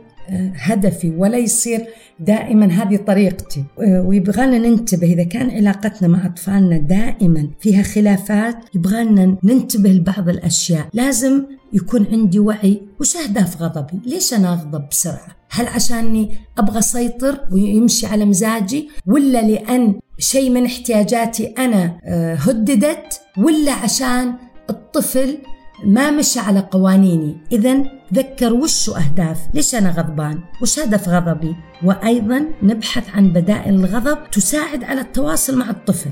هدفي 0.56 1.10
ولا 1.10 1.38
يصير 1.38 1.86
دائما 2.20 2.66
هذه 2.66 2.96
طريقتي. 2.96 3.64
آه، 3.80 4.02
ويبغانا 4.02 4.58
ننتبه 4.58 5.08
إذا 5.14 5.24
كان 5.24 5.50
علاقتنا 5.50 6.08
مع 6.08 6.26
أطفالنا 6.26 6.78
دائما 6.78 7.48
فيها 7.60 7.84
خلافات 7.84 8.56
يبغانا 8.76 9.38
ننتبه 9.44 9.90
لبعض 9.90 10.30
الأشياء. 10.30 10.88
لازم 10.94 11.44
يكون 11.74 12.06
عندي 12.12 12.40
وعي 12.40 12.82
وش 13.00 13.18
أهداف 13.18 13.62
غضبي. 13.62 14.00
ليش 14.06 14.34
أنا 14.34 14.54
أغضب 14.54 14.90
بسرعة؟ 14.90 15.40
هل 15.50 15.68
عشاني 15.68 16.32
أبغى 16.58 16.80
أسيطر 16.80 17.40
ويمشي 17.52 18.08
على 18.08 18.26
مزاجي؟ 18.26 18.90
ولا 19.06 19.42
لأن 19.42 19.96
شيء 20.20 20.50
من 20.50 20.66
احتياجاتي 20.66 21.46
أنا 21.46 21.98
آه، 22.06 22.36
هددت؟ 22.36 23.22
ولا 23.38 23.72
عشان 23.72 24.34
الطفل 24.70 25.38
ما 25.86 26.12
مشى 26.12 26.40
على 26.40 26.60
قوانيني؟ 26.60 27.38
إذا 27.52 27.99
تذكر 28.14 28.54
وش 28.54 28.90
أهداف 28.90 29.38
ليش 29.54 29.76
أنا 29.76 29.92
غضبان؟ 29.92 30.40
وش 30.62 30.80
هدف 30.80 31.10
غضبي؟ 31.10 31.56
وأيضا 31.84 32.46
نبحث 32.64 33.10
عن 33.10 33.34
بدائل 33.34 33.76
الغضب 33.76 34.18
تساعد 34.32 34.84
على 34.84 35.02
التواصل 35.02 35.58
مع 35.58 35.70
الطفل. 35.70 36.10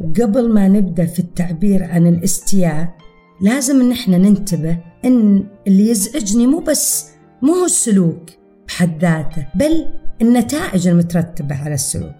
وقبل 0.00 0.54
ما 0.54 0.68
نبدأ 0.68 1.06
في 1.06 1.18
التعبير 1.18 1.84
عن 1.84 2.06
الاستياء 2.06 2.96
لازم 3.40 3.80
إن 3.80 3.92
إحنا 3.92 4.18
ننتبه 4.18 4.78
إن 5.04 5.46
اللي 5.66 5.88
يزعجني 5.88 6.46
مو 6.46 6.58
بس 6.58 7.10
مو 7.42 7.54
هو 7.54 7.64
السلوك 7.64 8.30
بحد 8.68 9.00
ذاته 9.00 9.46
بل 9.54 9.86
النتائج 10.22 10.88
المترتبة 10.88 11.54
على 11.54 11.74
السلوك. 11.74 12.14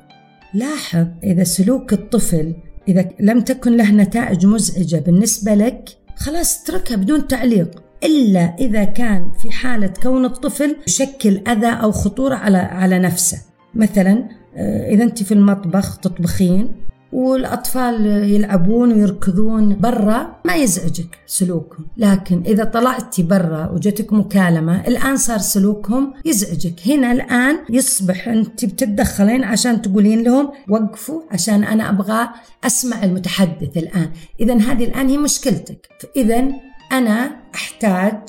لاحظ 0.55 1.07
إذا 1.25 1.45
سلوك 1.45 1.93
الطفل 1.93 2.55
إذا 2.89 3.09
لم 3.21 3.41
تكن 3.41 3.77
له 3.77 3.91
نتائج 3.91 4.47
مزعجة 4.47 4.97
بالنسبة 4.97 5.55
لك 5.55 5.89
خلاص 6.17 6.63
اتركها 6.63 6.97
بدون 6.97 7.29
تعليق. 7.29 7.83
إلا 8.05 8.55
إذا 8.59 8.85
كان 8.85 9.33
في 9.43 9.51
حالة 9.51 9.93
كون 10.03 10.25
الطفل 10.25 10.77
يشكل 10.87 11.41
أذى 11.49 11.67
أو 11.67 11.93
خطورة 11.93 12.35
على 12.35 12.59
على 12.59 12.99
نفسه. 12.99 13.39
مثلا 13.75 14.29
آه، 14.57 14.89
إذا 14.89 15.05
أنت 15.05 15.23
في 15.23 15.35
المطبخ 15.35 15.99
تطبخين 15.99 16.86
والأطفال 17.17 18.07
يلعبون 18.07 18.93
ويركضون 18.93 19.77
برا 19.77 20.37
ما 20.45 20.55
يزعجك 20.55 21.19
سلوكهم. 21.27 21.87
لكن 21.97 22.43
إذا 22.47 22.65
طلعتي 22.65 23.23
برا 23.23 23.71
وجتك 23.73 24.13
مكالمة 24.13 24.87
الآن 24.89 25.17
صار 25.17 25.39
سلوكهم 25.39 26.13
يزعجك. 26.25 26.75
هنا 26.87 27.13
الآن 27.13 27.59
يصبح 27.71 28.29
أنت 28.29 28.65
بتتدخلين 28.65 29.45
عشان 29.45 29.83
تقولين 29.83 30.23
لهم 30.23 30.51
وقفوا 30.69 31.23
عشان 31.31 31.65
أنا 31.65 31.91
أبغى 31.91 32.29
أسمع 32.65 33.05
المتحدث 33.05 33.77
الآن. 33.77 34.11
إذا 34.41 34.55
هذه 34.55 34.85
الآن 34.85 35.09
هي 35.09 35.17
مشكلتك. 35.17 35.89
إذا 36.17 36.49
أنا 36.93 37.37
أحتاج 37.55 38.21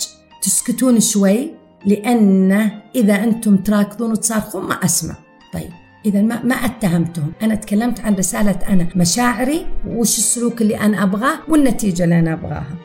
تسكتون 0.42 1.00
شوي 1.00 1.52
لأن 1.86 2.52
إذا 2.96 3.24
أنتم 3.24 3.58
تراكضون 3.58 4.12
وتصارخون 4.12 4.64
ما 4.64 4.74
أسمع. 4.74 5.16
طيب. 5.54 5.87
إذا 6.08 6.22
ما 6.22 6.44
ما 6.44 6.56
أتهمتهم، 6.56 7.32
أنا 7.42 7.56
تكلمت 7.56 8.00
عن 8.00 8.16
رسالة 8.16 8.60
أنا، 8.70 8.88
مشاعري 8.96 9.66
وش 9.88 10.18
السلوك 10.18 10.62
اللي 10.62 10.80
أنا 10.80 11.04
أبغاه 11.04 11.40
والنتيجة 11.50 12.04
اللي 12.04 12.20
أنا 12.20 12.34
أبغاها. 12.34 12.76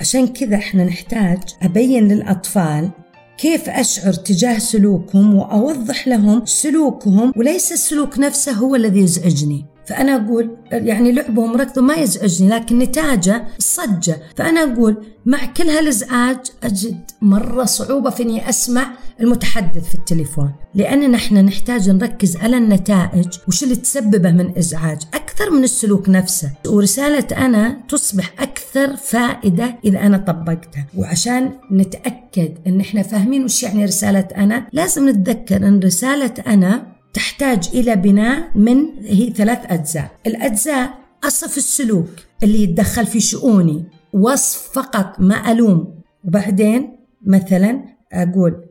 عشان 0.00 0.26
كذا 0.26 0.56
إحنا 0.56 0.84
نحتاج 0.84 1.38
أبين 1.62 2.08
للأطفال 2.08 2.90
كيف 3.38 3.68
أشعر 3.68 4.12
تجاه 4.12 4.58
سلوكهم 4.58 5.34
وأوضح 5.34 6.08
لهم 6.08 6.46
سلوكهم 6.46 7.32
وليس 7.36 7.72
السلوك 7.72 8.18
نفسه 8.18 8.52
هو 8.52 8.74
الذي 8.76 9.00
يزعجني 9.00 9.71
فأنا 9.86 10.16
أقول 10.16 10.56
يعني 10.72 11.12
لعبهم 11.12 11.56
ركضوا 11.56 11.82
ما 11.82 11.94
يزعجني 11.94 12.48
لكن 12.48 12.78
نتاجة 12.78 13.44
الصجة 13.58 14.16
فأنا 14.36 14.60
أقول 14.60 14.96
مع 15.26 15.38
كل 15.56 15.68
هالإزعاج 15.68 16.38
أجد 16.62 17.10
مرة 17.22 17.64
صعوبة 17.64 18.10
في 18.10 18.22
إني 18.22 18.48
أسمع 18.48 18.86
المتحدث 19.20 19.88
في 19.88 19.94
التليفون 19.94 20.52
لأننا 20.74 21.16
إحنا 21.16 21.42
نحتاج 21.42 21.90
نركز 21.90 22.36
على 22.36 22.58
النتائج 22.58 23.26
وش 23.48 23.62
اللي 23.62 23.76
تسببه 23.76 24.30
من 24.30 24.58
إزعاج 24.58 24.98
أكثر 25.14 25.50
من 25.50 25.64
السلوك 25.64 26.08
نفسه. 26.08 26.50
ورسالة 26.66 27.46
أنا 27.46 27.76
تصبح 27.88 28.32
أكثر 28.38 28.96
فائدة 28.96 29.78
إذا 29.84 29.98
أنا 29.98 30.16
طبقتها. 30.16 30.86
وعشان 30.96 31.52
نتأكد 31.72 32.54
إن 32.66 32.80
إحنا 32.80 33.02
فاهمين 33.02 33.44
وش 33.44 33.62
يعني 33.62 33.84
رسالة 33.84 34.28
أنا 34.36 34.66
لازم 34.72 35.08
نتذكر 35.08 35.56
إن 35.56 35.80
رسالة 35.80 36.34
أنا 36.46 36.86
تحتاج 37.14 37.68
إلى 37.74 37.96
بناء 37.96 38.50
من 38.54 38.86
هي 39.04 39.30
ثلاث 39.30 39.58
أجزاء. 39.66 40.10
الأجزاء 40.26 40.98
أصف 41.24 41.56
السلوك 41.56 42.10
اللي 42.42 42.62
يتدخل 42.62 43.06
في 43.06 43.20
شؤوني 43.20 43.84
وصف 44.12 44.70
فقط 44.72 45.20
ما 45.20 45.52
ألوم. 45.52 45.94
وبعدين 46.24 46.96
مثلا 47.26 47.84
أقول 48.12 48.64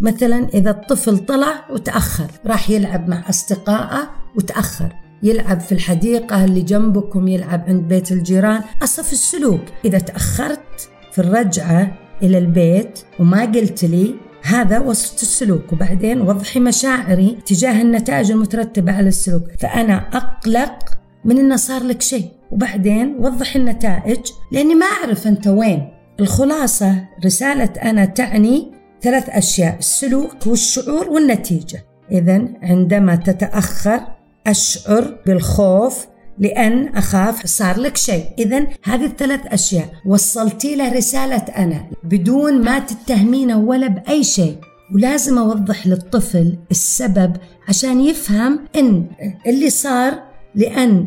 مثلا 0.00 0.48
إذا 0.48 0.70
الطفل 0.70 1.18
طلع 1.18 1.70
وتأخر 1.70 2.30
راح 2.46 2.70
يلعب 2.70 3.08
مع 3.08 3.28
أصدقائه 3.28 4.10
وتأخر. 4.36 4.92
يلعب 5.22 5.60
في 5.60 5.72
الحديقة 5.72 6.44
اللي 6.44 6.62
جنبكم 6.62 7.28
يلعب 7.28 7.64
عند 7.68 7.88
بيت 7.88 8.12
الجيران. 8.12 8.62
أصف 8.82 9.12
السلوك 9.12 9.62
إذا 9.84 9.98
تأخرت 9.98 10.88
في 11.12 11.18
الرجعة 11.18 11.98
إلى 12.22 12.38
البيت 12.38 12.98
وما 13.20 13.44
قلت 13.44 13.84
لي 13.84 14.14
هذا 14.44 14.78
وصف 14.78 15.22
السلوك 15.22 15.72
وبعدين 15.72 16.20
وضحي 16.20 16.60
مشاعري 16.60 17.38
تجاه 17.46 17.82
النتائج 17.82 18.30
المترتبة 18.30 18.92
على 18.92 19.08
السلوك. 19.08 19.42
فأنا 19.60 20.08
أقلق 20.12 20.78
من 21.24 21.38
أنه 21.38 21.56
صار 21.56 21.82
لك 21.82 22.02
شيء. 22.02 22.28
وبعدين 22.50 23.16
وضح 23.18 23.56
النتائج 23.56 24.20
لأني 24.52 24.74
ما 24.74 24.86
أعرف 24.86 25.26
أنت 25.26 25.46
وين. 25.46 25.88
الخلاصة 26.20 27.04
رسالة 27.24 27.70
أنا 27.82 28.04
تعني 28.04 28.72
ثلاث 29.02 29.28
أشياء 29.28 29.78
السلوك 29.78 30.46
والشعور 30.46 31.08
والنتيجة. 31.08 31.84
إذا 32.10 32.48
عندما 32.62 33.16
تتأخر 33.16 34.00
أشعر 34.46 35.18
بالخوف 35.26 36.06
لأن 36.38 36.88
أخاف 36.88 37.46
صار 37.46 37.80
لك 37.80 37.96
شيء. 37.96 38.24
إذا 38.38 38.66
هذه 38.84 39.04
الثلاث 39.04 39.40
أشياء. 39.46 39.88
وصلتي 40.06 40.74
له 40.74 40.92
رسالة 40.92 41.36
أنا. 41.36 41.86
بدون 42.04 42.62
ما 42.62 42.78
تتهمينه 42.78 43.58
ولا 43.58 43.86
بأي 43.86 44.24
شيء. 44.24 44.56
ولازم 44.94 45.38
أوضح 45.38 45.86
للطفل 45.86 46.58
السبب 46.70 47.36
عشان 47.68 48.00
يفهم 48.00 48.60
إن 48.76 49.06
اللي 49.46 49.70
صار 49.70 50.22
لأن 50.54 51.06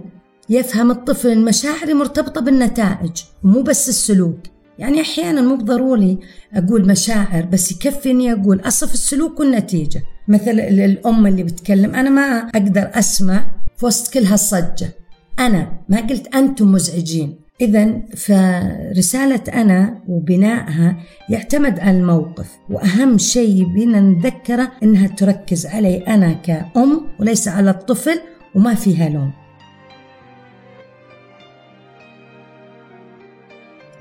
يفهم 0.50 0.92
الطفل 0.92 1.28
المشاعر 1.28 1.94
مرتبطة 1.94 2.42
بالنتائج 2.42 3.12
مو 3.44 3.62
بس 3.62 3.90
السلوك. 3.90 4.40
يعني 4.80 5.02
أحيانا 5.02 5.42
مو 5.42 5.56
بضروري 5.56 6.20
أقول 6.54 6.88
مشاعر 6.88 7.46
بس 7.46 7.72
يكفي 7.72 8.12
إني 8.12 8.34
أقول 8.34 8.60
أصف 8.60 8.94
السلوك 8.94 9.40
والنتيجة. 9.40 10.02
مثل 10.28 10.60
الأم 10.60 11.28
اللي 11.28 11.44
بتكلم 11.44 11.96
أنا 11.96 12.10
ما 12.10 12.38
أقدر 12.56 12.90
أسمع 12.94 13.44
في 13.78 13.86
وسط 13.86 14.14
كل 14.14 14.24
هالصجة. 14.24 14.94
أنا 15.40 15.80
ما 15.90 16.00
قلت 16.00 16.36
أنتم 16.36 16.72
مزعجين. 16.72 17.40
إذا 17.62 18.02
فرسالة 18.16 19.62
أنا 19.62 20.04
وبنائها 20.08 20.98
يعتمد 21.30 21.80
على 21.80 21.98
الموقف 21.98 22.58
وأهم 22.70 23.18
شيء 23.18 23.66
بينا 23.74 24.00
نتذكره 24.00 24.72
إنها 24.84 25.08
تركز 25.08 25.66
علي 25.66 25.98
أنا 25.98 26.34
كأم 26.34 27.02
وليس 27.20 27.48
على 27.48 27.70
الطفل 27.70 28.20
وما 28.56 28.74
فيها 28.74 29.10
لوم. 29.10 29.32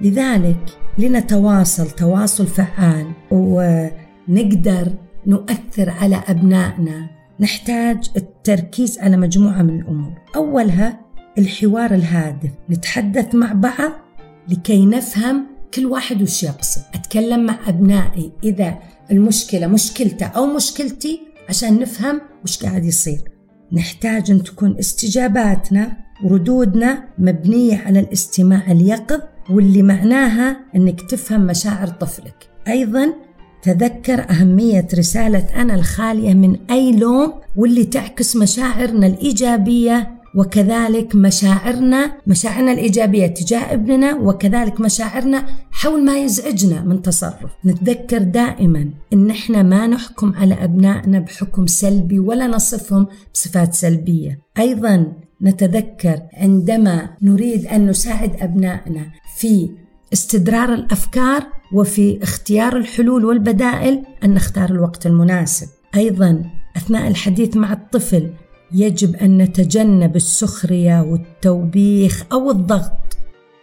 لذلك 0.00 0.78
لنتواصل 0.98 1.90
تواصل 1.90 2.46
فعال 2.46 3.12
ونقدر 3.30 4.92
نؤثر 5.26 5.90
على 5.90 6.22
أبنائنا. 6.28 7.10
نحتاج 7.40 8.10
التركيز 8.16 8.98
على 8.98 9.16
مجموعة 9.16 9.62
من 9.62 9.80
الأمور. 9.80 10.12
أولها 10.36 11.05
الحوار 11.38 11.94
الهادف 11.94 12.50
نتحدث 12.70 13.34
مع 13.34 13.52
بعض 13.52 13.92
لكي 14.48 14.86
نفهم 14.86 15.46
كل 15.74 15.86
واحد 15.86 16.22
وش 16.22 16.42
يقصد. 16.42 16.82
أتكلم 16.94 17.46
مع 17.46 17.58
أبنائي 17.68 18.32
إذا 18.44 18.78
المشكلة 19.10 19.66
مشكلته 19.66 20.26
أو 20.26 20.46
مشكلتي 20.46 21.20
عشان 21.48 21.78
نفهم 21.78 22.20
وش 22.44 22.64
قاعد 22.64 22.84
يصير. 22.84 23.20
نحتاج 23.72 24.30
أن 24.30 24.42
تكون 24.42 24.78
استجاباتنا 24.78 25.96
وردودنا 26.24 27.04
مبنية 27.18 27.76
على 27.76 28.00
الاستماع 28.00 28.72
اليقظ 28.72 29.20
واللي 29.50 29.82
معناها 29.82 30.56
أنك 30.76 31.10
تفهم 31.10 31.40
مشاعر 31.40 31.88
طفلك. 31.88 32.48
أيضا 32.68 33.12
تذكر 33.62 34.30
أهمية 34.30 34.88
رسالة 34.94 35.62
أنا 35.62 35.74
الخالية 35.74 36.34
من 36.34 36.56
أي 36.70 36.92
لوم 36.92 37.32
واللي 37.56 37.84
تعكس 37.84 38.36
مشاعرنا 38.36 39.06
الإيجابية 39.06 40.15
وكذلك 40.36 41.14
مشاعرنا 41.16 42.12
مشاعرنا 42.26 42.72
الإيجابية 42.72 43.26
تجاه 43.26 43.72
ابننا 43.72 44.14
وكذلك 44.14 44.80
مشاعرنا 44.80 45.46
حول 45.70 46.04
ما 46.04 46.18
يزعجنا 46.18 46.82
من 46.82 47.02
تصرف 47.02 47.50
نتذكر 47.64 48.18
دائما 48.18 48.90
إن 49.12 49.30
إحنا 49.30 49.62
ما 49.62 49.86
نحكم 49.86 50.32
على 50.34 50.54
أبنائنا 50.64 51.18
بحكم 51.18 51.66
سلبي 51.66 52.18
ولا 52.18 52.46
نصفهم 52.46 53.06
بصفات 53.34 53.74
سلبية 53.74 54.38
أيضا 54.58 55.12
نتذكر 55.42 56.20
عندما 56.34 57.08
نريد 57.22 57.66
أن 57.66 57.86
نساعد 57.86 58.36
أبنائنا 58.40 59.06
في 59.38 59.70
استدرار 60.12 60.74
الأفكار 60.74 61.46
وفي 61.72 62.22
اختيار 62.22 62.76
الحلول 62.76 63.24
والبدائل 63.24 64.02
أن 64.24 64.34
نختار 64.34 64.70
الوقت 64.70 65.06
المناسب. 65.06 65.66
أيضا 65.96 66.44
أثناء 66.76 67.08
الحديث 67.08 67.56
مع 67.56 67.72
الطفل 67.72 68.30
يجب 68.72 69.16
أن 69.16 69.38
نتجنب 69.38 70.16
السخرية 70.16 71.02
والتوبيخ 71.02 72.26
أو 72.32 72.50
الضغط. 72.50 72.92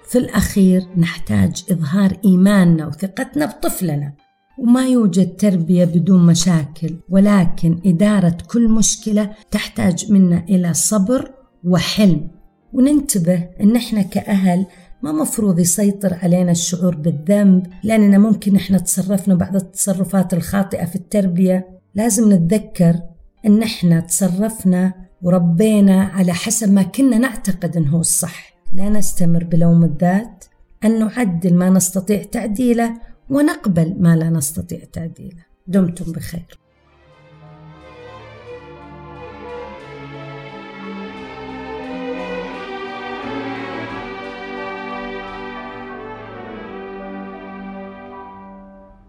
في 0.09 0.17
الأخير 0.17 0.83
نحتاج 0.97 1.63
إظهار 1.71 2.17
إيماننا 2.25 2.87
وثقتنا 2.87 3.45
بطفلنا. 3.45 4.13
وما 4.57 4.87
يوجد 4.87 5.35
تربية 5.35 5.85
بدون 5.85 6.25
مشاكل 6.25 6.95
ولكن 7.09 7.79
إدارة 7.85 8.37
كل 8.47 8.69
مشكلة 8.69 9.31
تحتاج 9.51 10.11
منا 10.11 10.45
إلى 10.49 10.73
صبر 10.73 11.31
وحلم 11.63 12.27
وننتبه 12.73 13.49
إن 13.61 13.75
إحنا 13.75 14.01
كأهل 14.01 14.65
ما 15.03 15.11
مفروض 15.11 15.59
يسيطر 15.59 16.13
علينا 16.13 16.51
الشعور 16.51 16.95
بالذنب 16.95 17.67
لأننا 17.83 18.17
ممكن 18.17 18.55
إحنا 18.55 18.77
تصرفنا 18.77 19.35
بعض 19.35 19.55
التصرفات 19.55 20.33
الخاطئة 20.33 20.85
في 20.85 20.95
التربية 20.95 21.67
لازم 21.95 22.33
نتذكر 22.33 22.95
إن 23.45 23.63
إحنا 23.63 23.99
تصرفنا 23.99 24.93
وربينا 25.21 26.03
على 26.03 26.33
حسب 26.33 26.71
ما 26.71 26.83
كنا 26.83 27.17
نعتقد 27.17 27.77
إنه 27.77 27.99
الصح. 27.99 28.53
لا 28.73 28.89
نستمر 28.89 29.43
بلوم 29.43 29.83
الذات 29.83 30.45
أن 30.83 30.99
نعدل 30.99 31.53
ما 31.53 31.69
نستطيع 31.69 32.23
تعديله 32.23 32.93
ونقبل 33.29 33.95
ما 33.99 34.15
لا 34.15 34.29
نستطيع 34.29 34.79
تعديله 34.93 35.43
دمتم 35.67 36.11
بخير. 36.11 36.59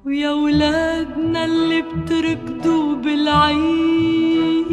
ويا 0.07 0.31
ولادنا 0.95 1.45
اللي 1.45 1.83
بتركضوا 1.83 2.95
بالعيد 2.95 4.65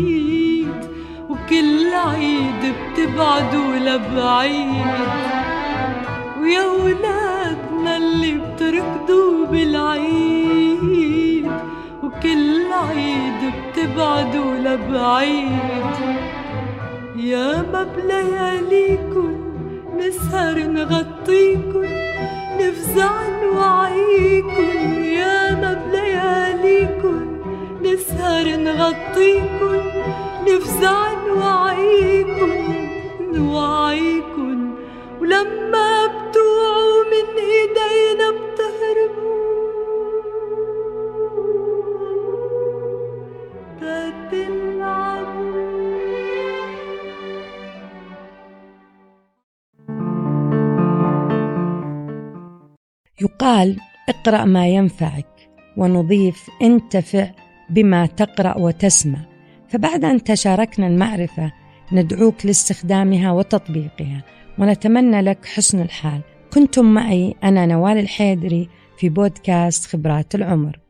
وكل 1.30 1.94
عيد 1.94 2.74
بتبعدوا 2.76 3.76
لبعيد. 3.76 4.86
ويا 6.42 6.66
ولادنا 6.66 7.98
اللي 7.98 8.34
بتركضوا 8.34 9.46
بالعيد 9.52 11.52
وكل 12.04 12.72
عيد 12.72 13.54
بتبعدوا 13.54 14.56
لبعيد. 14.56 15.52
يا 17.16 17.62
ما 17.74 17.84
بلياليكن 17.84 19.36
نسهر 19.98 20.60
نغطيكن 20.60 21.90
نفزع 22.60 23.12
نوعيكن. 23.44 25.01
نسهر 28.22 28.56
نغطيكن 28.56 29.82
نفزع 30.48 31.26
نوعيكن 31.28 32.54
نوعيكن. 33.22 34.76
ولما 35.22 36.08
بتوعوا 36.08 37.04
من 37.12 37.28
إيدينا 37.38 38.28
بتهربوا. 38.32 39.42
بتلعبوا. 43.82 45.52
يقال 53.22 53.78
اقرأ 54.10 54.46
ما 54.46 54.68
ينفعك 54.68 55.50
ونضيف 55.78 56.50
انتفع 56.62 57.28
بما 57.72 58.06
تقرأ 58.06 58.58
وتسمع. 58.58 59.20
فبعد 59.70 60.06
أن 60.06 60.24
تشاركنا 60.24 60.88
المعرفة 60.88 61.52
ندعوك 61.92 62.46
لاستخدامها 62.46 63.32
وتطبيقها 63.32 64.24
ونتمنى 64.60 65.22
لك 65.22 65.46
حسن 65.46 65.82
الحال. 65.82 66.22
كنتم 66.54 66.86
معي 66.86 67.36
أنا 67.44 67.66
نوال 67.66 67.98
الحيدري 67.98 68.70
في 68.98 69.10
بودكاست 69.10 69.86
خبرات 69.86 70.36
العمر. 70.36 70.81